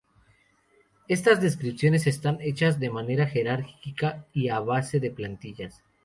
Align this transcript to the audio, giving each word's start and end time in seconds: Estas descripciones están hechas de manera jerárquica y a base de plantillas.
Estas 1.07 1.41
descripciones 1.41 2.07
están 2.07 2.39
hechas 2.41 2.79
de 2.79 2.89
manera 2.89 3.27
jerárquica 3.27 4.25
y 4.33 4.49
a 4.49 4.59
base 4.59 4.99
de 4.99 5.11
plantillas. 5.11 5.83